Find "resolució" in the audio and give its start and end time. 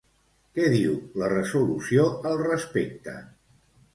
1.33-2.07